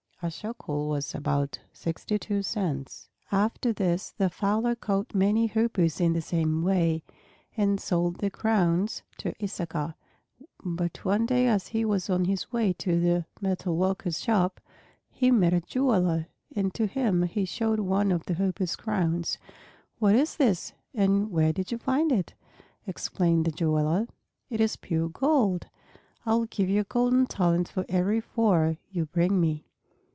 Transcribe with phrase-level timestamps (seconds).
[0.23, 6.13] (A shekel was about sixty two cents.) After this the fowler caught many Hoopoes in
[6.13, 7.01] the same way,
[7.57, 9.95] and sold their crowns to Issachar.
[10.63, 14.61] But one day as he was on his way to the metalworker's shop
[15.09, 19.39] he met a jeweler, and to him he showed one of the Hoopoes' crowns.
[19.97, 22.35] "What is this, and where did you find it?"
[22.85, 24.07] exclaimed the jeweler.
[24.51, 25.65] "It is pure gold.
[26.27, 29.65] I will give you a golden talent for every four you bring me."